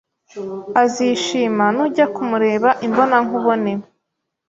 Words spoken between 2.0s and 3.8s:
kumureba imbonankubone